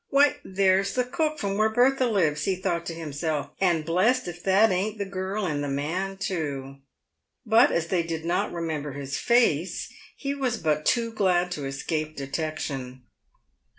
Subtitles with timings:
[0.09, 4.41] "Why, there's the cook from where Bertha lives," he thought to himself;" and blessed if
[4.45, 6.77] that ain't the girl and the man too."
[7.45, 11.83] But as they did not remember his face, he was but too glad to es
[11.83, 13.03] cape detection.